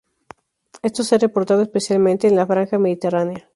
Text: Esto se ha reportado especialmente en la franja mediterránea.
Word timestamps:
Esto 0.81 1.03
se 1.03 1.13
ha 1.13 1.17
reportado 1.19 1.61
especialmente 1.61 2.27
en 2.27 2.35
la 2.35 2.47
franja 2.47 2.79
mediterránea. 2.79 3.47